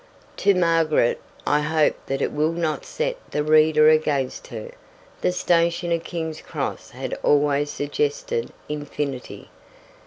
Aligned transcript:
To 0.37 0.55
Margaret 0.55 1.21
I 1.45 1.59
hope 1.59 1.93
that 2.07 2.23
it 2.23 2.31
will 2.31 2.53
not 2.53 2.87
set 2.87 3.17
the 3.29 3.43
reader 3.43 3.87
against 3.89 4.47
her 4.47 4.71
the 5.21 5.31
station 5.31 5.91
of 5.91 6.03
King's 6.03 6.41
Cross 6.41 6.89
had 6.89 7.15
always 7.21 7.69
suggested 7.69 8.51
Infinity. 8.67 9.49